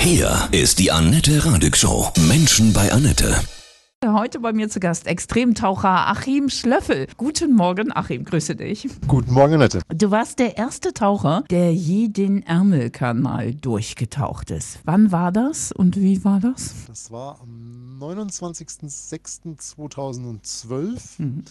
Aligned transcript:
Hier 0.00 0.48
ist 0.50 0.78
die 0.78 0.90
Annette 0.90 1.44
Radig 1.44 1.76
Show. 1.76 2.08
Menschen 2.26 2.72
bei 2.72 2.90
Annette. 2.90 3.38
Heute 4.02 4.40
bei 4.40 4.54
mir 4.54 4.70
zu 4.70 4.80
Gast 4.80 5.06
Extremtaucher 5.06 6.08
Achim 6.08 6.48
Schlöffel. 6.48 7.06
Guten 7.18 7.54
Morgen, 7.54 7.94
Achim, 7.94 8.24
grüße 8.24 8.56
dich. 8.56 8.88
Guten 9.06 9.34
Morgen, 9.34 9.56
Annette. 9.56 9.82
Du 9.94 10.10
warst 10.10 10.38
der 10.38 10.56
erste 10.56 10.94
Taucher, 10.94 11.44
der 11.50 11.74
je 11.74 12.08
den 12.08 12.42
Ärmelkanal 12.42 13.52
durchgetaucht 13.52 14.50
ist. 14.50 14.78
Wann 14.84 15.12
war 15.12 15.32
das 15.32 15.70
und 15.70 16.00
wie 16.00 16.24
war 16.24 16.40
das? 16.40 16.72
Das 16.86 17.10
war 17.10 17.38
am 17.42 17.98
29.06.2012. 18.00 21.00
Mhm 21.18 21.44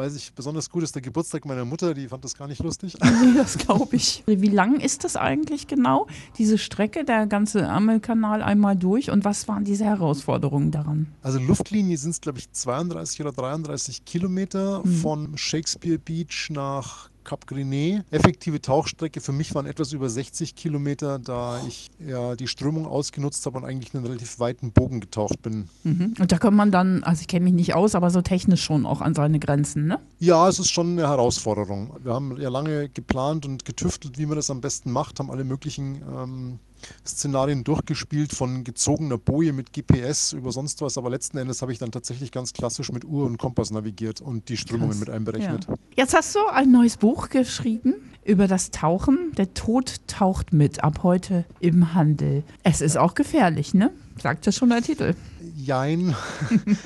weiß 0.00 0.16
ich 0.16 0.32
besonders 0.32 0.70
gut, 0.70 0.82
ist 0.82 0.94
der 0.94 1.02
Geburtstag 1.02 1.44
meiner 1.44 1.66
Mutter, 1.66 1.92
die 1.92 2.08
fand 2.08 2.24
das 2.24 2.34
gar 2.34 2.48
nicht 2.48 2.62
lustig. 2.62 2.96
Nee, 3.20 3.36
das 3.36 3.58
glaube 3.58 3.96
ich. 3.96 4.22
Wie 4.26 4.48
lang 4.48 4.80
ist 4.80 5.04
das 5.04 5.16
eigentlich 5.16 5.66
genau, 5.66 6.06
diese 6.38 6.56
Strecke, 6.56 7.04
der 7.04 7.26
ganze 7.26 7.60
Ärmelkanal 7.60 8.42
einmal 8.42 8.76
durch 8.76 9.10
und 9.10 9.24
was 9.24 9.46
waren 9.46 9.64
diese 9.64 9.84
Herausforderungen 9.84 10.70
daran? 10.70 11.08
Also 11.22 11.38
Luftlinie 11.38 11.98
sind 11.98 12.12
es, 12.12 12.20
glaube 12.20 12.38
ich, 12.38 12.50
32 12.50 13.20
oder 13.20 13.32
33 13.32 14.06
Kilometer 14.06 14.82
mhm. 14.84 14.94
von 14.94 15.36
Shakespeare 15.36 15.98
Beach 15.98 16.48
nach 16.50 17.09
Cap 17.24 17.46
Griné. 17.46 18.04
Effektive 18.10 18.60
Tauchstrecke 18.60 19.20
für 19.20 19.32
mich 19.32 19.54
waren 19.54 19.66
etwas 19.66 19.92
über 19.92 20.08
60 20.08 20.54
Kilometer, 20.54 21.18
da 21.18 21.60
ich 21.66 21.88
ja 21.98 22.36
die 22.36 22.48
Strömung 22.48 22.86
ausgenutzt 22.86 23.44
habe 23.46 23.58
und 23.58 23.64
eigentlich 23.64 23.94
einen 23.94 24.04
relativ 24.04 24.38
weiten 24.38 24.72
Bogen 24.72 25.00
getaucht 25.00 25.42
bin. 25.42 25.68
Mhm. 25.84 26.14
Und 26.18 26.32
da 26.32 26.38
kommt 26.38 26.56
man 26.56 26.70
dann, 26.70 27.02
also 27.04 27.20
ich 27.20 27.28
kenne 27.28 27.44
mich 27.44 27.54
nicht 27.54 27.74
aus, 27.74 27.94
aber 27.94 28.10
so 28.10 28.22
technisch 28.22 28.62
schon 28.62 28.86
auch 28.86 29.00
an 29.00 29.14
seine 29.14 29.38
Grenzen, 29.38 29.86
ne? 29.86 30.00
Ja, 30.18 30.48
es 30.48 30.58
ist 30.58 30.70
schon 30.70 30.92
eine 30.92 31.08
Herausforderung. 31.08 31.94
Wir 32.02 32.14
haben 32.14 32.40
ja 32.40 32.48
lange 32.48 32.88
geplant 32.88 33.46
und 33.46 33.64
getüftelt, 33.64 34.18
wie 34.18 34.26
man 34.26 34.36
das 34.36 34.50
am 34.50 34.60
besten 34.60 34.90
macht, 34.90 35.18
haben 35.18 35.30
alle 35.30 35.44
möglichen 35.44 36.02
ähm, 36.02 36.58
Szenarien 37.06 37.64
durchgespielt, 37.64 38.32
von 38.32 38.64
gezogener 38.64 39.18
Boje 39.18 39.52
mit 39.52 39.72
GPS 39.72 40.32
über 40.32 40.52
sonst 40.52 40.80
was, 40.82 40.98
aber 40.98 41.10
letzten 41.10 41.38
Endes 41.38 41.62
habe 41.62 41.72
ich 41.72 41.78
dann 41.78 41.92
tatsächlich 41.92 42.32
ganz 42.32 42.52
klassisch 42.52 42.92
mit 42.92 43.04
Uhr 43.04 43.26
und 43.26 43.38
Kompass 43.38 43.70
navigiert 43.70 44.20
und 44.20 44.48
die 44.48 44.56
Strömungen 44.56 44.90
Krass. 44.90 45.00
mit 45.00 45.10
einberechnet. 45.10 45.66
Ja. 45.68 45.74
Jetzt 45.96 46.14
hast 46.14 46.34
du 46.34 46.40
ein 46.52 46.70
neues 46.70 46.96
Buch 46.96 47.28
geschrieben 47.28 47.94
über 48.24 48.46
das 48.46 48.70
Tauchen. 48.70 49.32
Der 49.36 49.54
Tod 49.54 50.06
taucht 50.06 50.52
mit 50.52 50.84
ab 50.84 51.02
heute 51.02 51.44
im 51.60 51.94
Handel. 51.94 52.44
Es 52.62 52.80
ist 52.80 52.96
auch 52.96 53.14
gefährlich, 53.14 53.74
ne? 53.74 53.90
Sagt 54.22 54.44
ja 54.44 54.52
schon 54.52 54.68
der 54.68 54.82
Titel. 54.82 55.14
Jein. 55.56 56.14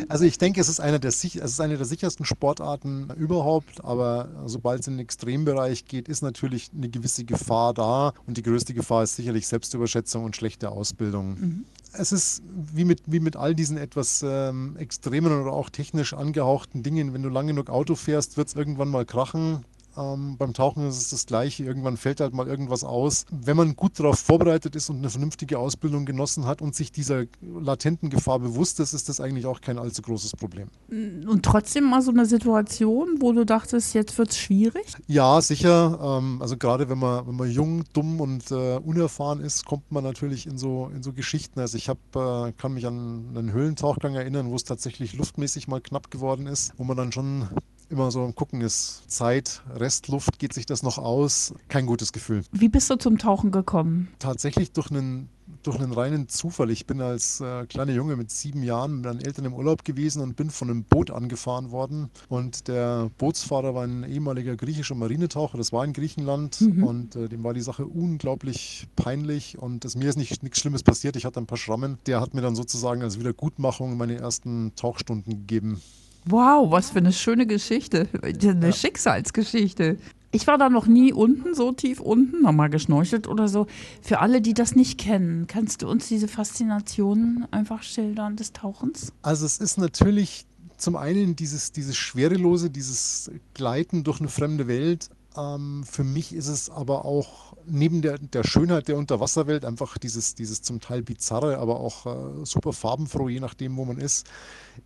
Also 0.08 0.24
ich 0.24 0.38
denke, 0.38 0.60
es 0.60 0.68
ist, 0.68 0.80
eine 0.80 1.00
der, 1.00 1.08
es 1.08 1.24
ist 1.24 1.60
eine 1.60 1.76
der 1.76 1.86
sichersten 1.86 2.24
Sportarten 2.24 3.10
überhaupt, 3.16 3.84
aber 3.84 4.28
sobald 4.46 4.80
es 4.80 4.86
in 4.86 4.94
den 4.94 5.00
Extrembereich 5.00 5.86
geht, 5.86 6.08
ist 6.08 6.22
natürlich 6.22 6.70
eine 6.76 6.88
gewisse 6.88 7.24
Gefahr 7.24 7.74
da 7.74 8.12
und 8.26 8.36
die 8.36 8.42
größte 8.42 8.74
Gefahr 8.74 9.02
ist 9.02 9.16
sicherlich 9.16 9.46
Selbstüberschätzung 9.46 10.24
und 10.24 10.36
schlechte 10.36 10.70
Ausbildung. 10.70 11.40
Mhm. 11.40 11.64
Es 11.92 12.12
ist 12.12 12.42
wie 12.46 12.84
mit, 12.84 13.02
wie 13.06 13.20
mit 13.20 13.36
all 13.36 13.54
diesen 13.54 13.78
etwas 13.78 14.24
ähm, 14.26 14.76
extremen 14.76 15.32
oder 15.40 15.52
auch 15.52 15.70
technisch 15.70 16.12
angehauchten 16.12 16.82
Dingen, 16.82 17.14
wenn 17.14 17.22
du 17.22 17.28
lange 17.28 17.52
genug 17.52 17.70
Auto 17.70 17.94
fährst, 17.94 18.36
wird 18.36 18.48
es 18.48 18.54
irgendwann 18.54 18.88
mal 18.88 19.04
krachen 19.04 19.64
ähm, 19.96 20.36
beim 20.36 20.54
Tauchen 20.54 20.86
ist 20.88 20.98
es 20.98 21.10
das 21.10 21.26
Gleiche. 21.26 21.64
Irgendwann 21.64 21.96
fällt 21.96 22.20
halt 22.20 22.34
mal 22.34 22.46
irgendwas 22.46 22.84
aus. 22.84 23.26
Wenn 23.30 23.56
man 23.56 23.76
gut 23.76 23.98
darauf 23.98 24.18
vorbereitet 24.18 24.76
ist 24.76 24.90
und 24.90 24.98
eine 24.98 25.10
vernünftige 25.10 25.58
Ausbildung 25.58 26.04
genossen 26.04 26.46
hat 26.46 26.62
und 26.62 26.74
sich 26.74 26.92
dieser 26.92 27.24
latenten 27.42 28.10
Gefahr 28.10 28.38
bewusst 28.38 28.80
ist, 28.80 28.92
ist 28.92 29.08
das 29.08 29.20
eigentlich 29.20 29.46
auch 29.46 29.60
kein 29.60 29.78
allzu 29.78 30.02
großes 30.02 30.32
Problem. 30.32 30.68
Und 30.90 31.44
trotzdem 31.44 31.84
mal 31.84 32.02
so 32.02 32.10
eine 32.10 32.26
Situation, 32.26 33.16
wo 33.20 33.32
du 33.32 33.44
dachtest, 33.44 33.94
jetzt 33.94 34.18
wird 34.18 34.30
es 34.30 34.38
schwierig? 34.38 34.84
Ja, 35.06 35.40
sicher. 35.40 35.98
Ähm, 36.02 36.40
also 36.40 36.56
gerade 36.56 36.88
wenn 36.88 36.98
man, 36.98 37.26
wenn 37.26 37.36
man 37.36 37.50
jung, 37.50 37.84
dumm 37.92 38.20
und 38.20 38.50
äh, 38.50 38.76
unerfahren 38.76 39.40
ist, 39.40 39.64
kommt 39.64 39.90
man 39.90 40.04
natürlich 40.04 40.46
in 40.46 40.58
so, 40.58 40.90
in 40.94 41.02
so 41.02 41.12
Geschichten. 41.12 41.60
Also 41.60 41.76
ich 41.76 41.88
hab, 41.88 41.98
äh, 42.16 42.52
kann 42.52 42.74
mich 42.74 42.86
an 42.86 43.34
einen 43.36 43.52
Höhlentauchgang 43.52 44.14
erinnern, 44.14 44.50
wo 44.50 44.56
es 44.56 44.64
tatsächlich 44.64 45.14
luftmäßig 45.14 45.68
mal 45.68 45.80
knapp 45.80 46.10
geworden 46.10 46.46
ist, 46.46 46.72
wo 46.76 46.84
man 46.84 46.96
dann 46.96 47.12
schon 47.12 47.48
immer 47.90 48.10
so 48.10 48.24
am 48.24 48.34
Gucken 48.34 48.60
ist. 48.60 49.02
Zeit, 49.10 49.62
Restluft, 49.74 50.38
geht 50.38 50.52
sich 50.52 50.66
das 50.66 50.82
noch 50.82 50.98
aus? 50.98 51.54
Kein 51.68 51.86
gutes 51.86 52.12
Gefühl. 52.12 52.42
Wie 52.52 52.68
bist 52.68 52.90
du 52.90 52.96
zum 52.96 53.18
Tauchen 53.18 53.50
gekommen? 53.50 54.08
Tatsächlich 54.18 54.72
durch 54.72 54.90
einen 54.90 55.28
durch 55.62 55.78
einen 55.78 55.92
reinen 55.92 56.28
Zufall. 56.28 56.70
Ich 56.70 56.86
bin 56.86 57.00
als 57.00 57.40
äh, 57.40 57.66
kleiner 57.66 57.92
Junge 57.92 58.16
mit 58.16 58.30
sieben 58.30 58.62
Jahren 58.62 58.96
mit 58.96 59.04
meinen 59.04 59.20
Eltern 59.20 59.44
im 59.46 59.54
Urlaub 59.54 59.84
gewesen 59.84 60.22
und 60.22 60.36
bin 60.36 60.50
von 60.50 60.70
einem 60.70 60.84
Boot 60.84 61.10
angefahren 61.10 61.70
worden. 61.70 62.10
Und 62.28 62.68
der 62.68 63.10
Bootsfahrer 63.18 63.74
war 63.74 63.84
ein 63.84 64.04
ehemaliger 64.04 64.56
griechischer 64.56 64.94
Marinetaucher, 64.94 65.58
das 65.58 65.72
war 65.72 65.84
in 65.84 65.92
Griechenland. 65.92 66.60
Mhm. 66.60 66.84
Und 66.84 67.16
äh, 67.16 67.28
dem 67.28 67.44
war 67.44 67.54
die 67.54 67.60
Sache 67.60 67.86
unglaublich 67.86 68.86
peinlich. 68.96 69.58
Und 69.58 69.84
das, 69.84 69.96
mir 69.96 70.08
ist 70.08 70.16
nicht, 70.16 70.42
nichts 70.42 70.60
Schlimmes 70.60 70.82
passiert. 70.82 71.16
Ich 71.16 71.24
hatte 71.24 71.40
ein 71.40 71.46
paar 71.46 71.58
Schrammen. 71.58 71.98
Der 72.06 72.20
hat 72.20 72.34
mir 72.34 72.42
dann 72.42 72.54
sozusagen 72.54 73.02
als 73.02 73.18
Wiedergutmachung 73.18 73.96
meine 73.96 74.16
ersten 74.16 74.74
Tauchstunden 74.76 75.32
gegeben. 75.32 75.80
Wow, 76.26 76.70
was 76.70 76.90
für 76.90 76.98
eine 76.98 77.12
schöne 77.12 77.46
Geschichte. 77.46 78.08
Eine 78.22 78.66
ja. 78.66 78.72
Schicksalsgeschichte. 78.72 79.98
Ich 80.32 80.46
war 80.48 80.58
da 80.58 80.68
noch 80.68 80.86
nie 80.86 81.12
unten, 81.12 81.54
so 81.54 81.70
tief 81.70 82.00
unten, 82.00 82.42
nochmal 82.42 82.68
geschnorchelt 82.68 83.28
oder 83.28 83.46
so. 83.46 83.68
Für 84.02 84.18
alle, 84.18 84.40
die 84.40 84.52
das 84.52 84.74
nicht 84.74 84.98
kennen, 84.98 85.46
kannst 85.46 85.82
du 85.82 85.88
uns 85.88 86.08
diese 86.08 86.26
Faszination 86.26 87.46
einfach 87.52 87.84
schildern 87.84 88.34
des 88.34 88.52
Tauchens? 88.52 89.12
Also 89.22 89.46
es 89.46 89.58
ist 89.58 89.78
natürlich 89.78 90.46
zum 90.76 90.96
einen 90.96 91.36
dieses, 91.36 91.70
dieses 91.70 91.96
Schwerelose, 91.96 92.68
dieses 92.68 93.30
Gleiten 93.54 94.02
durch 94.02 94.20
eine 94.20 94.28
fremde 94.28 94.66
Welt. 94.66 95.08
Ähm, 95.36 95.84
für 95.84 96.04
mich 96.04 96.34
ist 96.34 96.48
es 96.48 96.70
aber 96.70 97.04
auch 97.04 97.54
neben 97.66 98.02
der, 98.02 98.18
der 98.18 98.44
Schönheit 98.44 98.88
der 98.88 98.96
Unterwasserwelt 98.96 99.64
einfach 99.64 99.98
dieses, 99.98 100.34
dieses 100.34 100.62
zum 100.62 100.80
Teil 100.80 101.02
bizarre, 101.02 101.58
aber 101.58 101.80
auch 101.80 102.06
äh, 102.06 102.44
super 102.44 102.72
farbenfroh, 102.72 103.28
je 103.28 103.40
nachdem, 103.40 103.76
wo 103.76 103.84
man 103.84 103.98
ist, 103.98 104.26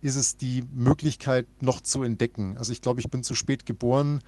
ist 0.01 0.15
es 0.15 0.37
die 0.37 0.63
Möglichkeit 0.73 1.47
noch 1.61 1.81
zu 1.81 2.03
entdecken. 2.03 2.57
Also 2.57 2.71
ich 2.71 2.81
glaube, 2.81 2.99
ich 2.99 3.09
bin 3.09 3.23
zu 3.23 3.35
spät 3.35 3.65
geboren. 3.65 4.21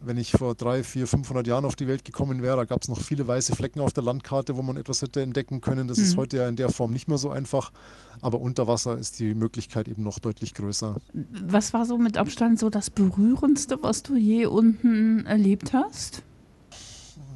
Wenn 0.00 0.18
ich 0.18 0.32
vor 0.32 0.54
drei, 0.54 0.84
vier, 0.84 1.06
500 1.06 1.46
Jahren 1.46 1.64
auf 1.64 1.74
die 1.74 1.88
Welt 1.88 2.04
gekommen 2.04 2.42
wäre, 2.42 2.56
da 2.56 2.64
gab 2.64 2.82
es 2.82 2.88
noch 2.88 3.00
viele 3.00 3.26
weiße 3.26 3.56
Flecken 3.56 3.80
auf 3.80 3.92
der 3.92 4.04
Landkarte, 4.04 4.56
wo 4.56 4.62
man 4.62 4.76
etwas 4.76 5.00
hätte 5.02 5.22
entdecken 5.22 5.60
können. 5.60 5.88
Das 5.88 5.98
mhm. 5.98 6.04
ist 6.04 6.16
heute 6.16 6.36
ja 6.36 6.48
in 6.48 6.56
der 6.56 6.68
Form 6.68 6.92
nicht 6.92 7.08
mehr 7.08 7.18
so 7.18 7.30
einfach. 7.30 7.72
Aber 8.20 8.40
unter 8.40 8.66
Wasser 8.66 8.98
ist 8.98 9.18
die 9.18 9.34
Möglichkeit 9.34 9.88
eben 9.88 10.02
noch 10.02 10.18
deutlich 10.18 10.54
größer. 10.54 10.96
Was 11.12 11.72
war 11.72 11.86
so 11.86 11.96
mit 11.98 12.18
Abstand 12.18 12.58
so 12.58 12.70
das 12.70 12.90
Berührendste, 12.90 13.82
was 13.82 14.02
du 14.02 14.16
je 14.16 14.46
unten 14.46 15.24
erlebt 15.24 15.72
hast? 15.72 16.22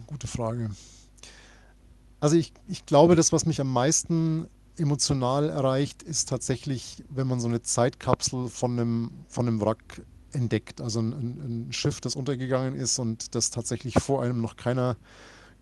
Gute 0.06 0.26
Frage. 0.26 0.70
Also 2.20 2.36
ich, 2.36 2.52
ich 2.68 2.84
glaube, 2.84 3.16
das, 3.16 3.32
was 3.32 3.46
mich 3.46 3.60
am 3.60 3.72
meisten 3.72 4.46
emotional 4.76 5.48
erreicht, 5.48 6.02
ist 6.02 6.28
tatsächlich, 6.28 7.04
wenn 7.08 7.26
man 7.26 7.40
so 7.40 7.48
eine 7.48 7.62
Zeitkapsel 7.62 8.48
von 8.48 8.72
einem, 8.72 9.10
von 9.28 9.46
einem 9.46 9.60
Wrack 9.60 10.02
entdeckt. 10.32 10.80
Also 10.80 11.00
ein, 11.00 11.66
ein 11.68 11.72
Schiff, 11.72 12.00
das 12.00 12.16
untergegangen 12.16 12.74
ist 12.74 12.98
und 12.98 13.34
das 13.34 13.50
tatsächlich 13.50 13.94
vor 13.94 14.22
einem 14.22 14.40
noch 14.40 14.56
keiner 14.56 14.96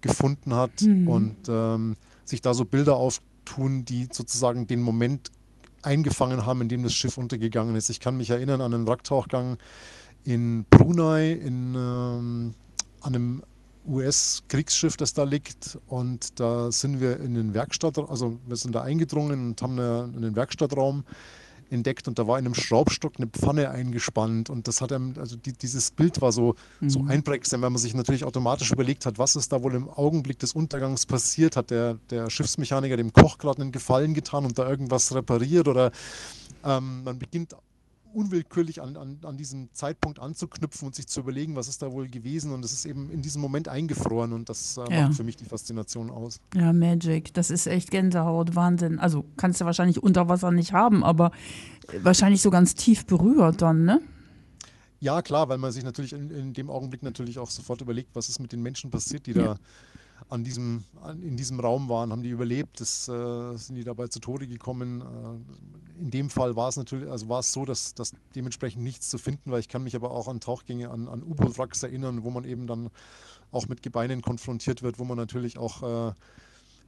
gefunden 0.00 0.54
hat 0.54 0.82
mhm. 0.82 1.08
und 1.08 1.36
ähm, 1.48 1.96
sich 2.24 2.40
da 2.40 2.54
so 2.54 2.64
Bilder 2.64 2.96
auftun, 2.96 3.84
die 3.84 4.08
sozusagen 4.12 4.66
den 4.66 4.80
Moment 4.82 5.30
eingefangen 5.82 6.44
haben, 6.44 6.62
in 6.62 6.68
dem 6.68 6.82
das 6.82 6.94
Schiff 6.94 7.18
untergegangen 7.18 7.76
ist. 7.76 7.88
Ich 7.88 8.00
kann 8.00 8.16
mich 8.16 8.30
erinnern 8.30 8.60
an 8.60 8.74
einen 8.74 8.86
Wracktauchgang 8.86 9.58
in 10.24 10.64
Brunei, 10.68 11.32
in, 11.32 11.74
ähm, 11.74 12.54
an 13.00 13.14
einem 13.14 13.42
US-Kriegsschiff, 13.86 14.96
das 14.96 15.14
da 15.14 15.24
liegt. 15.24 15.78
Und 15.86 16.38
da 16.40 16.70
sind 16.70 17.00
wir 17.00 17.20
in 17.20 17.34
den 17.34 17.54
Werkstatt, 17.54 17.98
also 17.98 18.38
wir 18.46 18.56
sind 18.56 18.74
da 18.74 18.82
eingedrungen 18.82 19.48
und 19.48 19.62
haben 19.62 19.78
eine, 19.78 20.10
einen 20.14 20.36
Werkstattraum 20.36 21.04
entdeckt 21.70 22.08
und 22.08 22.18
da 22.18 22.26
war 22.26 22.38
in 22.38 22.46
einem 22.46 22.54
Schraubstock 22.54 23.14
eine 23.16 23.26
Pfanne 23.26 23.70
eingespannt 23.70 24.50
und 24.50 24.68
das 24.68 24.80
hat 24.80 24.92
einem, 24.92 25.14
also 25.18 25.36
die, 25.36 25.52
dieses 25.52 25.90
Bild 25.90 26.20
war 26.20 26.32
so, 26.32 26.54
mhm. 26.80 26.90
so 26.90 27.04
einprägsam, 27.06 27.62
weil 27.62 27.70
man 27.70 27.78
sich 27.78 27.94
natürlich 27.94 28.24
automatisch 28.24 28.70
überlegt 28.72 29.06
hat, 29.06 29.18
was 29.18 29.36
ist 29.36 29.52
da 29.52 29.62
wohl 29.62 29.74
im 29.74 29.88
Augenblick 29.88 30.38
des 30.38 30.52
Untergangs 30.52 31.06
passiert, 31.06 31.56
hat 31.56 31.70
der, 31.70 31.98
der 32.10 32.30
Schiffsmechaniker 32.30 32.96
dem 32.96 33.12
Koch 33.12 33.38
gerade 33.38 33.62
einen 33.62 33.72
Gefallen 33.72 34.14
getan 34.14 34.44
und 34.44 34.58
da 34.58 34.68
irgendwas 34.68 35.14
repariert 35.14 35.68
oder 35.68 35.92
ähm, 36.64 37.04
man 37.04 37.18
beginnt 37.18 37.54
unwillkürlich 38.18 38.82
an, 38.82 38.96
an, 38.96 39.18
an 39.22 39.36
diesen 39.36 39.72
Zeitpunkt 39.72 40.18
anzuknüpfen 40.18 40.86
und 40.86 40.94
sich 40.94 41.06
zu 41.06 41.20
überlegen, 41.20 41.54
was 41.54 41.68
ist 41.68 41.82
da 41.82 41.92
wohl 41.92 42.08
gewesen. 42.08 42.52
Und 42.52 42.64
es 42.64 42.72
ist 42.72 42.84
eben 42.84 43.10
in 43.10 43.22
diesem 43.22 43.40
Moment 43.40 43.68
eingefroren 43.68 44.32
und 44.32 44.48
das 44.48 44.76
äh, 44.76 44.92
ja. 44.92 45.06
macht 45.06 45.16
für 45.16 45.24
mich 45.24 45.36
die 45.36 45.44
Faszination 45.44 46.10
aus. 46.10 46.40
Ja, 46.54 46.72
Magic, 46.72 47.32
das 47.34 47.50
ist 47.50 47.66
echt 47.66 47.90
Gänsehaut, 47.90 48.56
Wahnsinn. 48.56 48.98
Also 48.98 49.24
kannst 49.36 49.60
du 49.60 49.64
wahrscheinlich 49.64 50.02
unter 50.02 50.28
Wasser 50.28 50.50
nicht 50.50 50.72
haben, 50.72 51.04
aber 51.04 51.30
wahrscheinlich 52.02 52.42
so 52.42 52.50
ganz 52.50 52.74
tief 52.74 53.06
berührt 53.06 53.62
dann, 53.62 53.84
ne? 53.84 54.00
Ja, 55.00 55.22
klar, 55.22 55.48
weil 55.48 55.58
man 55.58 55.70
sich 55.70 55.84
natürlich 55.84 56.12
in, 56.12 56.30
in 56.30 56.52
dem 56.52 56.70
Augenblick 56.70 57.04
natürlich 57.04 57.38
auch 57.38 57.50
sofort 57.50 57.80
überlegt, 57.80 58.10
was 58.14 58.28
ist 58.28 58.40
mit 58.40 58.50
den 58.50 58.62
Menschen 58.62 58.90
passiert, 58.90 59.26
die 59.26 59.32
ja. 59.32 59.54
da 59.54 59.56
an 60.28 60.44
diesem, 60.44 60.84
an, 61.02 61.22
in 61.22 61.36
diesem 61.36 61.58
Raum 61.60 61.88
waren, 61.88 62.12
haben 62.12 62.22
die 62.22 62.30
überlebt, 62.30 62.80
das, 62.80 63.08
äh, 63.08 63.56
sind 63.56 63.76
die 63.76 63.84
dabei 63.84 64.08
zu 64.08 64.20
Tode 64.20 64.46
gekommen. 64.46 65.00
Äh, 65.00 66.02
in 66.02 66.10
dem 66.10 66.30
Fall 66.30 66.54
war 66.54 66.68
es 66.68 66.76
natürlich, 66.76 67.10
also 67.10 67.28
war 67.28 67.40
es 67.40 67.52
so, 67.52 67.64
dass, 67.64 67.94
dass 67.94 68.12
dementsprechend 68.34 68.82
nichts 68.82 69.08
zu 69.08 69.18
finden 69.18 69.50
war. 69.50 69.58
Ich 69.58 69.68
kann 69.68 69.82
mich 69.82 69.96
aber 69.96 70.10
auch 70.10 70.28
an 70.28 70.40
Tauchgänge, 70.40 70.90
an, 70.90 71.08
an 71.08 71.22
U-Boot-Wracks 71.22 71.82
erinnern, 71.82 72.22
wo 72.24 72.30
man 72.30 72.44
eben 72.44 72.66
dann 72.66 72.90
auch 73.50 73.68
mit 73.68 73.82
Gebeinen 73.82 74.22
konfrontiert 74.22 74.82
wird, 74.82 74.98
wo 74.98 75.04
man 75.04 75.16
natürlich 75.16 75.58
auch 75.58 76.08
äh, 76.08 76.12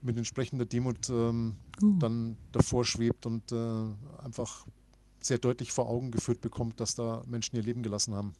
mit 0.02 0.16
entsprechender 0.16 0.66
Demut 0.66 1.08
ähm, 1.10 1.56
Uh. 1.82 1.98
dann 1.98 2.36
davor 2.52 2.84
schwebt 2.84 3.24
und 3.24 3.52
äh, 3.52 3.84
einfach 4.22 4.66
sehr 5.20 5.38
deutlich 5.38 5.72
vor 5.72 5.88
Augen 5.88 6.10
geführt 6.10 6.42
bekommt, 6.42 6.78
dass 6.78 6.94
da 6.94 7.22
Menschen 7.26 7.56
ihr 7.56 7.62
Leben 7.62 7.82
gelassen 7.82 8.14
haben. 8.14 8.34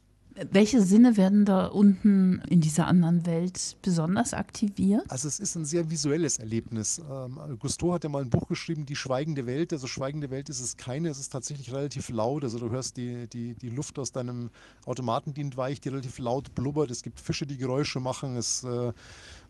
Welche 0.51 0.81
Sinne 0.81 1.17
werden 1.17 1.45
da 1.45 1.67
unten 1.67 2.41
in 2.47 2.61
dieser 2.61 2.87
anderen 2.87 3.25
Welt 3.25 3.75
besonders 3.81 4.33
aktiviert? 4.33 5.03
Also 5.09 5.27
es 5.27 5.39
ist 5.39 5.55
ein 5.55 5.65
sehr 5.65 5.89
visuelles 5.89 6.37
Erlebnis. 6.37 7.01
Ähm, 7.11 7.37
Gusteau 7.59 7.93
hat 7.93 8.03
ja 8.03 8.09
mal 8.09 8.21
ein 8.21 8.29
Buch 8.29 8.47
geschrieben, 8.47 8.85
Die 8.85 8.95
schweigende 8.95 9.45
Welt. 9.45 9.73
Also 9.73 9.87
schweigende 9.87 10.29
Welt 10.29 10.49
ist 10.49 10.61
es 10.61 10.77
keine, 10.77 11.09
es 11.09 11.19
ist 11.19 11.31
tatsächlich 11.31 11.73
relativ 11.73 12.09
laut. 12.09 12.43
Also 12.43 12.59
du 12.59 12.69
hörst 12.69 12.97
die, 12.97 13.27
die, 13.27 13.55
die 13.55 13.69
Luft 13.69 13.99
aus 13.99 14.11
deinem 14.11 14.51
Automaten, 14.85 15.33
die 15.33 15.41
entweicht, 15.41 15.83
die 15.83 15.89
relativ 15.89 16.17
laut 16.17 16.55
blubbert. 16.55 16.91
Es 16.91 17.03
gibt 17.03 17.19
Fische, 17.19 17.45
die 17.45 17.57
Geräusche 17.57 17.99
machen. 17.99 18.37
Es 18.37 18.63
äh, 18.63 18.93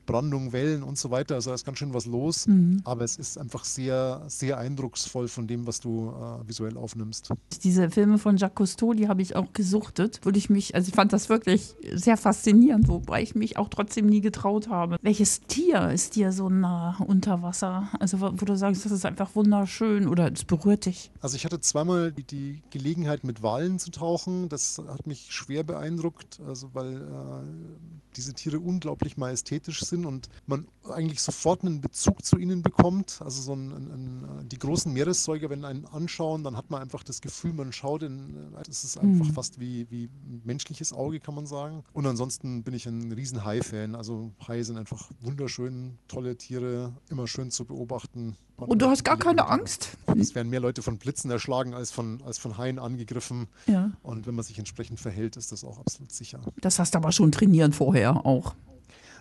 Brandung, 0.05 0.51
Wellen 0.51 0.83
und 0.83 0.97
so 0.97 1.11
weiter. 1.11 1.35
Also 1.35 1.51
da 1.51 1.55
ist 1.55 1.65
ganz 1.65 1.77
schön 1.77 1.93
was 1.93 2.05
los. 2.05 2.47
Mhm. 2.47 2.81
Aber 2.83 3.03
es 3.03 3.17
ist 3.17 3.37
einfach 3.37 3.63
sehr, 3.63 4.23
sehr 4.27 4.57
eindrucksvoll 4.57 5.27
von 5.27 5.47
dem, 5.47 5.67
was 5.67 5.79
du 5.79 6.09
äh, 6.09 6.47
visuell 6.47 6.77
aufnimmst. 6.77 7.29
Diese 7.63 7.89
Filme 7.89 8.17
von 8.17 8.37
Jacques 8.37 8.55
Cousteau, 8.55 8.93
die 8.93 9.07
habe 9.07 9.21
ich 9.21 9.35
auch 9.35 9.53
gesuchtet, 9.53 10.19
wo 10.23 10.29
ich 10.31 10.49
mich, 10.49 10.75
also 10.75 10.89
ich 10.89 10.95
fand 10.95 11.13
das 11.13 11.29
wirklich 11.29 11.75
sehr 11.93 12.17
faszinierend, 12.17 12.87
wobei 12.87 13.21
ich 13.21 13.35
mich 13.35 13.57
auch 13.57 13.69
trotzdem 13.69 14.07
nie 14.07 14.21
getraut 14.21 14.69
habe. 14.69 14.97
Welches 15.01 15.41
Tier 15.41 15.89
ist 15.91 16.15
dir 16.15 16.31
so 16.31 16.49
nah 16.49 16.97
unter 17.07 17.41
Wasser? 17.41 17.89
Also 17.99 18.19
wo 18.19 18.31
wo 18.33 18.45
du 18.45 18.55
sagst, 18.55 18.85
das 18.85 18.91
ist 18.91 19.05
einfach 19.05 19.35
wunderschön 19.35 20.07
oder 20.07 20.31
es 20.31 20.43
berührt 20.43 20.85
dich. 20.85 21.11
Also 21.21 21.35
ich 21.35 21.45
hatte 21.45 21.59
zweimal 21.59 22.11
die, 22.11 22.23
die 22.23 22.61
Gelegenheit, 22.69 23.23
mit 23.23 23.43
Walen 23.43 23.79
zu 23.79 23.91
tauchen. 23.91 24.49
Das 24.49 24.81
hat 24.87 25.07
mich 25.07 25.27
schwer 25.31 25.63
beeindruckt, 25.63 26.39
also 26.47 26.69
weil 26.73 26.97
äh, 26.97 27.97
diese 28.15 28.33
Tiere 28.33 28.59
unglaublich 28.59 29.17
majestätisch 29.17 29.81
sind 29.81 29.90
und 30.05 30.29
man 30.47 30.67
eigentlich 30.89 31.21
sofort 31.21 31.63
einen 31.63 31.81
Bezug 31.81 32.25
zu 32.25 32.37
ihnen 32.37 32.61
bekommt. 32.61 33.19
Also 33.23 33.41
so 33.41 33.53
ein, 33.53 33.71
ein, 33.71 34.49
die 34.49 34.57
großen 34.57 34.91
Meeressäuger, 34.91 35.49
wenn 35.49 35.63
einen 35.65 35.85
anschauen, 35.85 36.43
dann 36.43 36.57
hat 36.57 36.69
man 36.71 36.81
einfach 36.81 37.03
das 37.03 37.21
Gefühl, 37.21 37.53
man 37.53 37.71
schaut 37.71 38.03
in, 38.03 38.35
es 38.69 38.83
ist 38.83 38.97
einfach 38.97 39.27
Mhm. 39.27 39.33
fast 39.33 39.59
wie, 39.59 39.85
wie 39.91 40.05
ein 40.05 40.41
menschliches 40.43 40.93
Auge, 40.93 41.19
kann 41.19 41.35
man 41.35 41.45
sagen. 41.45 41.83
Und 41.93 42.05
ansonsten 42.07 42.63
bin 42.63 42.73
ich 42.73 42.85
ein 42.87 43.11
riesen 43.11 43.43
Hai-Fan. 43.45 43.95
Also 43.95 44.31
Haie 44.47 44.63
sind 44.63 44.77
einfach 44.77 45.09
wunderschön, 45.21 45.97
tolle 46.07 46.35
Tiere, 46.37 46.93
immer 47.09 47.27
schön 47.27 47.51
zu 47.51 47.65
beobachten. 47.65 48.35
Und 48.57 48.79
du 48.81 48.85
hast 48.87 49.03
gar 49.03 49.17
keine 49.17 49.47
Angst? 49.47 49.97
Es 50.19 50.35
werden 50.35 50.49
mehr 50.49 50.59
Leute 50.59 50.83
von 50.83 50.99
Blitzen 50.99 51.31
erschlagen 51.31 51.73
als 51.73 51.91
von, 51.91 52.21
als 52.23 52.37
von 52.37 52.57
Haien 52.59 52.77
angegriffen. 52.77 53.47
Ja. 53.65 53.89
Und 54.03 54.27
wenn 54.27 54.35
man 54.35 54.43
sich 54.45 54.59
entsprechend 54.59 54.99
verhält, 54.99 55.35
ist 55.35 55.51
das 55.51 55.63
auch 55.63 55.79
absolut 55.79 56.11
sicher. 56.11 56.39
Das 56.61 56.77
hast 56.77 56.93
du 56.93 56.99
aber 56.99 57.11
schon 57.11 57.31
trainieren 57.31 57.73
vorher 57.73 58.23
auch. 58.25 58.53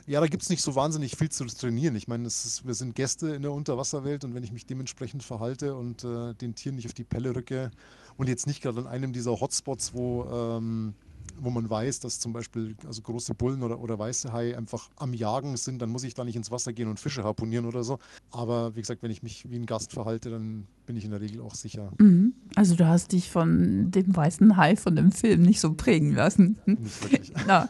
Ja, 0.06 0.20
da 0.20 0.26
gibt 0.26 0.43
es 0.43 0.50
nicht 0.50 0.62
so 0.62 0.75
wahnsinnig 0.75 1.17
viel 1.17 1.31
zu 1.31 1.47
trainieren. 1.47 1.94
Ich 1.97 2.08
meine, 2.08 2.26
es 2.26 2.44
ist, 2.44 2.67
wir 2.67 2.75
sind 2.75 2.94
Gäste 2.94 3.35
in 3.35 3.43
der 3.43 3.52
Unterwasserwelt 3.52 4.25
und 4.25 4.35
wenn 4.35 4.43
ich 4.43 4.52
mich 4.52 4.67
dementsprechend 4.67 5.23
verhalte 5.23 5.75
und 5.75 6.05
äh, 6.05 6.35
den 6.35 6.55
Tieren 6.55 6.76
nicht 6.76 6.87
auf 6.87 6.94
die 6.94 7.05
Pelle 7.05 7.35
rücke 7.35 7.70
und 8.17 8.29
jetzt 8.29 8.47
nicht 8.47 8.62
gerade 8.62 8.81
an 8.81 8.87
einem 8.87 9.12
dieser 9.12 9.41
Hotspots, 9.41 9.94
wo, 9.94 10.25
ähm, 10.25 10.94
wo 11.38 11.50
man 11.50 11.69
weiß, 11.69 12.00
dass 12.00 12.20
zum 12.20 12.32
Beispiel 12.32 12.76
also 12.87 13.02
große 13.02 13.35
Bullen 13.35 13.62
oder, 13.62 13.81
oder 13.81 13.99
weiße 13.99 14.32
Haie 14.32 14.56
einfach 14.56 14.91
am 14.97 15.14
Jagen 15.14 15.56
sind, 15.56 15.81
dann 15.81 15.91
muss 15.91 16.05
ich 16.05 16.14
da 16.14 16.25
nicht 16.25 16.37
ins 16.37 16.50
Wasser 16.50 16.73
gehen 16.73 16.88
und 16.88 17.00
Fische 17.00 17.25
harpunieren 17.25 17.67
oder 17.67 17.85
so. 17.85 17.99
Aber 18.31 18.75
wie 18.76 18.81
gesagt, 18.81 19.02
wenn 19.02 19.11
ich 19.11 19.23
mich 19.23 19.50
wie 19.50 19.56
ein 19.56 19.67
Gast 19.67 19.93
verhalte, 19.93 20.31
dann 20.31 20.67
bin 20.87 20.97
ich 20.97 21.05
in 21.05 21.11
der 21.11 21.20
Regel 21.20 21.41
auch 21.41 21.55
sicher. 21.55 21.93
Mhm. 21.99 22.35
Also 22.56 22.75
du 22.75 22.87
hast 22.87 23.12
dich 23.12 23.31
von 23.31 23.91
dem 23.91 24.14
weißen 24.14 24.56
Hai 24.56 24.76
von 24.76 24.97
dem 24.97 25.12
Film 25.12 25.43
nicht 25.43 25.61
so 25.61 25.75
prägen 25.75 26.14
lassen. 26.14 26.58
Nicht 26.67 27.02
wirklich. 27.02 27.32
Na, 27.47 27.69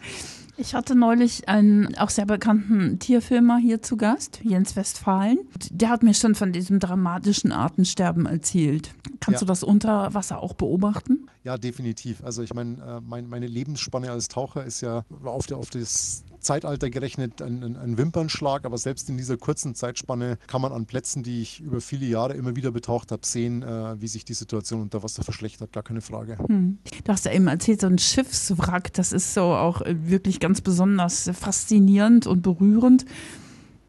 ich 0.60 0.74
hatte 0.74 0.94
neulich 0.94 1.48
einen 1.48 1.96
auch 1.96 2.10
sehr 2.10 2.26
bekannten 2.26 2.98
Tierfilmer 2.98 3.56
hier 3.58 3.82
zu 3.82 3.96
Gast, 3.96 4.40
Jens 4.42 4.76
Westphalen. 4.76 5.38
Der 5.70 5.88
hat 5.88 6.02
mir 6.02 6.14
schon 6.14 6.34
von 6.34 6.52
diesem 6.52 6.78
dramatischen 6.78 7.50
Artensterben 7.52 8.26
erzählt. 8.26 8.92
Kannst 9.20 9.40
Ja. 9.40 9.46
du 9.46 9.46
das 9.46 9.62
unter 9.62 10.12
Wasser 10.14 10.42
auch 10.42 10.52
beobachten? 10.54 11.26
Ja, 11.44 11.56
definitiv. 11.56 12.22
Also 12.22 12.42
ich 12.42 12.52
meine, 12.54 12.74
äh, 12.82 13.00
mein, 13.00 13.28
meine 13.28 13.46
Lebensspanne 13.46 14.10
als 14.10 14.28
Taucher 14.28 14.64
ist 14.64 14.82
ja 14.82 15.02
auf, 15.24 15.46
der, 15.46 15.56
auf 15.56 15.70
das 15.70 16.22
Zeitalter 16.40 16.90
gerechnet 16.90 17.42
ein, 17.42 17.76
ein, 17.76 17.98
Wimpernschlag, 17.98 18.64
aber 18.64 18.78
selbst 18.78 19.08
in 19.08 19.16
dieser 19.16 19.36
kurzen 19.36 19.74
Zeitspanne 19.74 20.38
kann 20.46 20.62
man 20.62 20.72
an 20.72 20.86
Plätzen, 20.86 21.22
die 21.22 21.42
ich 21.42 21.60
über 21.60 21.80
viele 21.80 22.06
Jahre 22.06 22.34
immer 22.34 22.56
wieder 22.56 22.70
betaucht 22.70 23.12
habe, 23.12 23.24
sehen, 23.24 23.62
äh, 23.62 24.00
wie 24.00 24.08
sich 24.08 24.24
die 24.24 24.34
Situation 24.34 24.80
unter 24.80 25.02
Wasser 25.02 25.22
verschlechtert. 25.22 25.72
Gar 25.72 25.82
keine 25.82 26.00
Frage. 26.00 26.38
Hm. 26.38 26.78
Du 27.04 27.12
hast 27.12 27.24
ja 27.24 27.32
eben 27.32 27.46
erzählt, 27.46 27.80
so 27.80 27.86
ein 27.86 27.98
Schiffswrack, 27.98 28.92
das 28.94 29.12
ist 29.12 29.34
so 29.34 29.42
auch 29.42 29.82
äh, 29.82 29.94
wirklich 30.08 30.40
ganz 30.40 30.60
besonders 30.60 31.30
faszinierend 31.34 32.26
und 32.26 32.42
berührend. 32.42 33.04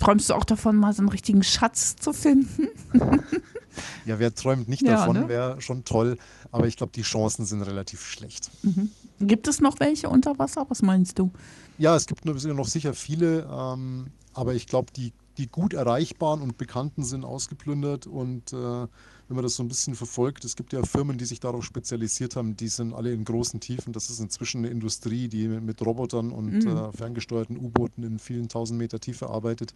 Träumst 0.01 0.29
du 0.29 0.33
auch 0.33 0.43
davon, 0.43 0.75
mal 0.77 0.93
so 0.93 1.01
einen 1.01 1.09
richtigen 1.09 1.43
Schatz 1.43 1.95
zu 1.95 2.11
finden? 2.13 2.67
Ja, 4.05 4.19
wer 4.19 4.35
träumt 4.35 4.67
nicht 4.67 4.81
Ja, 4.81 4.97
davon, 4.97 5.15
ne? 5.15 5.29
wäre 5.29 5.61
schon 5.61 5.85
toll, 5.85 6.17
aber 6.51 6.67
ich 6.67 6.75
glaube, 6.75 6.91
die 6.93 7.03
Chancen 7.03 7.45
sind 7.45 7.61
relativ 7.61 8.05
schlecht. 8.05 8.51
Gibt 9.21 9.47
es 9.47 9.61
noch 9.61 9.79
welche 9.79 10.09
unter 10.09 10.37
Wasser? 10.39 10.65
Was 10.67 10.81
meinst 10.81 11.17
du? 11.19 11.31
Ja, 11.77 11.95
es 11.95 12.05
gibt 12.05 12.25
noch 12.25 12.67
sicher 12.67 12.93
viele, 12.93 13.47
ähm, 13.49 14.07
aber 14.33 14.55
ich 14.55 14.67
glaube, 14.67 14.91
die, 14.93 15.13
die 15.37 15.47
gut 15.47 15.73
erreichbaren 15.73 16.41
und 16.41 16.57
bekannten 16.57 17.03
sind 17.03 17.23
ausgeplündert 17.25 18.07
und 18.07 18.53
äh, 18.53 18.55
wenn 18.55 19.35
man 19.35 19.43
das 19.43 19.55
so 19.55 19.63
ein 19.63 19.69
bisschen 19.69 19.95
verfolgt, 19.95 20.43
es 20.43 20.55
gibt 20.57 20.73
ja 20.73 20.83
Firmen, 20.83 21.17
die 21.17 21.25
sich 21.25 21.39
darauf 21.39 21.63
spezialisiert 21.63 22.35
haben, 22.35 22.57
die 22.57 22.67
sind 22.67 22.93
alle 22.93 23.13
in 23.13 23.23
großen 23.23 23.61
Tiefen. 23.61 23.93
Das 23.93 24.09
ist 24.09 24.19
inzwischen 24.19 24.59
eine 24.59 24.67
Industrie, 24.69 25.29
die 25.29 25.47
mit 25.47 25.81
Robotern 25.85 26.31
und 26.31 26.65
Mhm. 26.65 26.67
äh, 26.67 26.91
ferngesteuerten 26.91 27.57
U-Booten 27.57 28.03
in 28.03 28.19
vielen 28.19 28.49
tausend 28.49 28.77
Meter 28.77 28.99
Tiefe 28.99 29.29
arbeitet. 29.29 29.73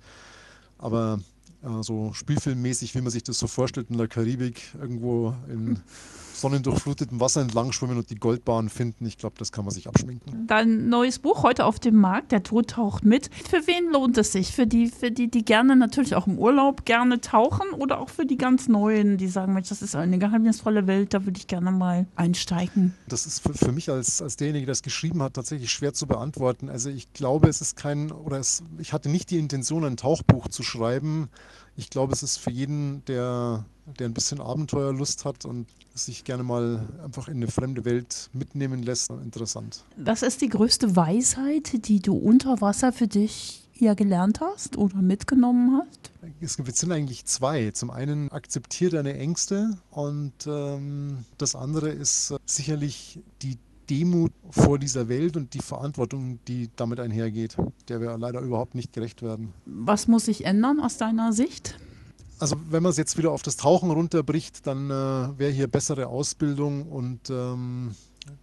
Aber 0.78 1.20
äh, 1.64 1.82
so 1.84 2.14
spielfilmmäßig, 2.14 2.96
wie 2.96 3.02
man 3.02 3.12
sich 3.12 3.24
das 3.24 3.40
so 3.40 3.48
vorstellt, 3.48 3.90
in 3.90 3.98
der 3.98 4.08
Karibik 4.08 4.62
irgendwo 4.80 5.36
in 5.50 5.80
sonnendurchflutetem 6.36 7.20
Wasser 7.20 7.42
entlang 7.42 7.72
schwimmen 7.72 7.98
und 7.98 8.10
die 8.10 8.16
Goldbahn 8.16 8.70
finden, 8.70 9.06
ich 9.06 9.18
glaube, 9.18 9.36
das 9.40 9.52
kann 9.52 9.66
man 9.66 9.74
sich 9.74 9.88
abschminken. 9.88 10.48
Dein 10.48 10.90
neues 10.90 11.20
Buch 11.20 11.44
heute 11.44 11.66
auf 11.66 11.80
dem 11.80 11.96
Markt, 11.96 12.32
Der 12.32 12.44
Tod 12.44 12.72
taucht 12.72 13.04
mit. 13.04 13.30
Für 13.50 13.66
wen 13.68 13.92
lohnt 13.92 14.18
es 14.18 14.32
sich? 14.32 14.52
Für 14.52 14.68
die, 14.68 14.88
für 14.88 15.12
die, 15.12 15.30
die 15.30 15.46
gerne 15.46 15.76
natürlich 15.76 16.16
auch 16.16 16.28
im 16.28 16.38
Urlaub 16.38 16.86
gerne 16.86 17.22
tauchen 17.22 17.70
oder 17.72 18.00
auch 18.00 18.10
für 18.10 18.26
die 18.26 18.38
ganz 18.38 18.68
Neuen, 18.68 19.18
die 19.18 19.28
sagen, 19.28 19.54
Mensch, 19.54 19.70
das 19.70 19.82
ist 19.82 19.96
eine 19.96 20.20
geheimnisvolle 20.20 20.88
Welt, 20.88 21.14
da 21.14 21.26
würde 21.26 21.40
ich 21.40 21.48
gerne 21.48 21.72
mal 21.72 22.06
einsteigen. 22.16 22.94
Das 23.08 23.26
ist 23.26 23.40
für, 23.40 23.54
für 23.54 23.72
mich 23.72 23.90
als, 23.90 24.22
als 24.22 24.36
derjenige, 24.36 24.66
der 24.66 24.74
es 24.74 24.84
geschrieben 24.84 25.22
hat, 25.24 25.34
tatsächlich 25.34 25.72
schwer 25.72 25.94
zu 25.94 26.08
beantworten. 26.08 26.70
Also 26.70 26.90
ich 26.90 27.12
glaube, 27.14 27.48
es 27.48 27.62
ist 27.62 27.76
kein, 27.76 28.12
oder 28.12 28.40
es, 28.40 28.64
ich 28.78 28.94
hatte 28.94 29.10
nicht 29.10 29.32
die 29.32 29.38
Intention, 29.38 29.86
ein 29.86 29.98
Tauchbuch 29.98 30.48
zu 30.50 30.64
schreiben. 30.64 31.30
Ich 31.78 31.90
glaube, 31.90 32.14
es 32.14 32.24
ist 32.24 32.38
für 32.38 32.52
jeden, 32.52 33.04
der, 33.06 33.66
der 34.00 34.08
ein 34.08 34.14
bisschen 34.14 34.40
Abenteuerlust 34.40 35.26
hat 35.26 35.44
und 35.46 35.68
sich 35.94 36.24
gerne 36.24 36.44
mal 36.44 36.88
einfach 37.04 37.28
in 37.28 37.36
eine 37.38 37.48
fremde 37.50 37.84
Welt 37.86 38.30
mitnehmen 38.34 38.82
lässt, 38.84 39.10
interessant. 39.10 39.84
Was 39.98 40.22
ist 40.24 40.42
die 40.42 40.50
größte 40.50 40.96
Weisheit, 40.96 41.88
die 41.88 42.00
du 42.00 42.16
unter 42.16 42.62
Wasser 42.62 42.94
für 42.94 43.08
dich 43.08 43.62
hier 43.74 43.94
gelernt 43.96 44.40
hast 44.40 44.78
oder 44.78 44.96
mitgenommen 45.02 45.82
hast? 45.82 46.12
Es 46.40 46.56
gibt- 46.56 46.70
es 46.70 46.80
sind 46.80 46.92
eigentlich 46.94 47.26
zwei. 47.26 47.72
Zum 47.72 47.90
einen 47.90 48.32
akzeptiere 48.32 48.92
deine 48.92 49.18
Ängste 49.18 49.78
und 49.92 50.32
ähm, 50.48 51.26
das 51.38 51.56
andere 51.56 51.90
ist 51.90 52.32
äh, 52.32 52.38
sicherlich 52.46 53.20
die 53.42 53.58
Demut 53.90 54.32
vor 54.50 54.80
dieser 54.80 55.08
Welt 55.08 55.38
und 55.38 55.54
die 55.54 55.60
Verantwortung, 55.60 56.40
die 56.48 56.70
damit 56.76 57.00
einhergeht, 57.00 57.58
der 57.88 58.02
wir 58.02 58.18
leider 58.18 58.42
überhaupt 58.42 58.76
nicht 58.76 58.94
gerecht 58.94 59.22
werden. 59.22 59.54
Was 59.66 60.08
muss 60.08 60.26
sich 60.26 60.46
ändern 60.46 60.80
aus 60.80 60.98
deiner 60.98 61.34
Sicht? 61.34 61.78
Also 62.40 62.58
wenn 62.70 62.84
man 62.84 62.90
es 62.90 62.98
jetzt 62.98 63.18
wieder 63.18 63.32
auf 63.32 63.44
das 63.44 63.56
Tauchen 63.56 63.92
runterbricht, 63.92 64.68
dann 64.68 64.90
äh, 64.90 65.40
wäre 65.40 65.52
hier 65.52 65.68
bessere 65.68 66.08
Ausbildung 66.08 66.84
und 66.84 67.30
ähm, 67.30 67.96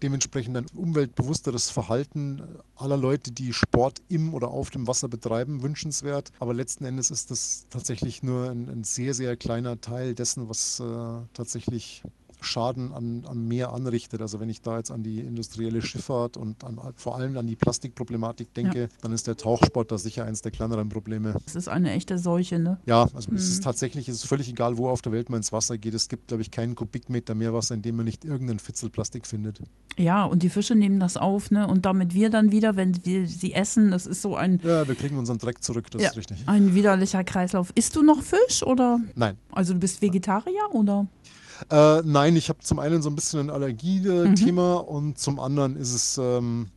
dementsprechend 0.02 0.56
ein 0.56 0.66
umweltbewussteres 0.75 1.70
Verhalten 1.70 2.42
aller 2.76 2.96
Leute, 2.96 3.32
die 3.32 3.52
Sport 3.52 4.00
im 4.08 4.32
oder 4.32 4.49
auf 4.49 4.70
dem 4.70 4.87
Wasser 4.87 5.08
betreiben, 5.08 5.62
wünschenswert. 5.62 6.32
Aber 6.38 6.54
letzten 6.54 6.84
Endes 6.84 7.11
ist 7.11 7.30
das 7.30 7.66
tatsächlich 7.68 8.22
nur 8.22 8.50
ein, 8.50 8.68
ein 8.68 8.84
sehr, 8.84 9.12
sehr 9.14 9.37
kleiner 9.37 9.80
Teil 9.80 10.14
dessen, 10.14 10.49
was 10.49 10.80
äh, 10.80 10.84
tatsächlich 11.34 12.02
Schaden 12.42 12.92
an, 12.92 13.25
am 13.26 13.46
Meer 13.49 13.72
anrichtet. 13.72 14.20
Also 14.20 14.40
wenn 14.40 14.49
ich 14.49 14.61
da 14.62 14.76
jetzt 14.78 14.90
an 14.90 15.02
die 15.02 15.20
industrielle 15.20 15.82
Schifffahrt 15.82 16.37
und 16.37 16.64
an, 16.64 16.78
vor 16.96 17.16
allem 17.16 17.37
an 17.37 17.46
die 17.46 17.56
Plastikproblematik 17.56 18.52
denke, 18.54 18.88
dann 19.00 19.12
ist 19.12 19.26
der 19.26 19.37
Tauchsport 19.37 19.90
da 19.92 19.99
sicher 19.99 20.25
eines 20.25 20.42
der 20.42 20.52
kleineren 20.52 20.88
Probleme. 20.88 21.34
Das 21.44 21.56
ist 21.56 21.68
eine 21.68 21.92
echte 21.92 22.18
Seuche, 22.18 22.58
ne? 22.58 22.78
Ja, 22.87 23.02
also 23.02 23.18
es 23.18 23.28
Mhm. 23.28 23.37
ist 23.37 23.64
tatsächlich, 23.64 24.08
es 24.08 24.16
ist 24.16 24.26
völlig 24.26 24.49
egal, 24.49 24.78
wo 24.78 24.88
auf 24.88 25.02
der 25.02 25.12
Welt 25.12 25.30
man 25.30 25.38
ins 25.38 25.52
Wasser 25.52 25.78
geht. 25.78 25.94
Es 25.94 26.08
gibt, 26.08 26.28
glaube 26.28 26.42
ich, 26.42 26.50
keinen 26.50 26.75
Kubikmeter 26.75 27.34
Meerwasser, 27.34 27.75
in 27.75 27.82
dem 27.82 27.96
man 27.96 28.04
nicht 28.04 28.25
irgendeinen 28.25 28.58
Fitzel 28.58 28.90
Plastik 28.90 29.26
findet. 29.26 29.61
Ja, 29.99 30.25
und 30.25 30.42
die 30.42 30.49
Fische 30.50 30.75
nehmen 30.75 31.00
das 31.00 31.16
auf, 31.16 31.50
ne? 31.50 31.66
Und 31.66 31.84
damit 31.87 32.14
wir 32.14 32.30
dann 32.30 32.50
wieder, 32.52 32.76
wenn 32.76 33.04
wir 33.04 33.26
sie 33.28 33.52
essen, 33.52 33.90
das 33.90 34.06
ist 34.06 34.22
so 34.22 34.37
ein, 34.37 34.61
Ja, 34.64 34.87
wir 34.88 34.94
kriegen 34.94 35.18
unseren 35.18 35.38
Dreck 35.38 35.62
zurück, 35.62 35.90
das 35.90 36.02
Ja. 36.02 36.08
ist 36.11 36.16
richtig. 36.16 36.42
ein 36.46 36.75
widerlicher 36.75 37.25
Kreislauf. 37.25 37.72
Isst 37.75 37.94
du 37.96 38.02
noch 38.02 38.22
Fisch 38.22 38.62
oder? 38.62 39.00
Nein. 39.14 39.37
Also 39.50 39.75
du 39.75 39.80
bist 39.80 40.00
Vegetarier 40.02 40.62
oder? 40.72 41.06
Äh, 41.71 42.02
nein, 42.04 42.37
ich 42.37 42.49
habe 42.49 42.59
zum 42.61 42.78
einen 42.78 43.02
so 43.02 43.11
ein 43.11 43.14
bisschen 43.14 43.40
ein 43.40 43.47
Mhm. 43.47 43.52
Allergie-Thema 43.52 44.75
und 44.76 45.19
zum 45.19 45.40
anderen 45.40 45.76
ist 45.76 45.92
es 45.95 46.19
ähm, 46.19 46.69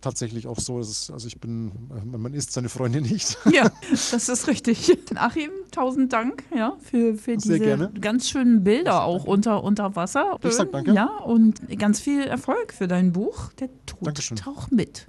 tatsächlich 0.00 0.46
auch 0.46 0.58
so. 0.58 0.78
Ist, 0.80 1.10
also 1.10 1.26
ich 1.26 1.38
bin, 1.40 1.72
man 2.04 2.32
isst 2.32 2.52
seine 2.52 2.68
Freunde 2.68 3.00
nicht. 3.00 3.36
Ja, 3.52 3.70
das 3.90 4.28
ist 4.28 4.46
richtig. 4.48 4.96
Achim, 5.16 5.50
tausend 5.70 6.12
Dank 6.12 6.44
ja, 6.54 6.76
für, 6.80 7.14
für 7.14 7.38
Sehr 7.40 7.56
diese 7.56 7.58
gerne. 7.60 7.90
ganz 8.00 8.28
schönen 8.28 8.64
Bilder 8.64 9.04
auch 9.04 9.24
unter, 9.24 9.62
unter 9.64 9.94
Wasser. 9.96 10.38
Ich 10.42 10.52
sag 10.54 10.72
danke. 10.72 10.92
Ja, 10.94 11.06
und 11.18 11.60
ganz 11.78 12.00
viel 12.00 12.22
Erfolg 12.22 12.72
für 12.72 12.88
dein 12.88 13.12
Buch. 13.12 13.52
Der 13.58 13.68
Tod 13.86 14.06
Dankeschön. 14.06 14.36
taucht 14.36 14.72
mit. 14.72 15.04